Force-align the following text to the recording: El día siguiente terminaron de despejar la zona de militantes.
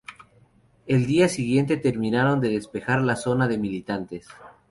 El 0.87 1.05
día 1.05 1.27
siguiente 1.29 1.77
terminaron 1.77 2.41
de 2.41 2.49
despejar 2.49 3.03
la 3.03 3.15
zona 3.15 3.47
de 3.47 3.59
militantes. 3.59 4.25